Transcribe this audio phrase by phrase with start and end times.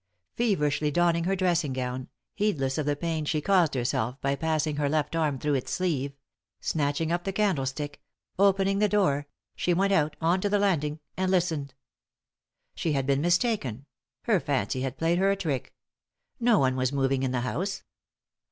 [0.35, 4.89] Feverishly donning her dressing gown, heedless of the pain she caused herself by passing her
[4.89, 6.13] left arm through its sleeve;
[6.59, 8.01] snatching up the candlestick;
[8.39, 11.75] opening the door; she went out, on to the landing— and listened.
[12.73, 13.85] She had been mistaken;
[14.23, 15.71] her fancy had played her a trick;
[16.39, 17.83] no one was moving in the house.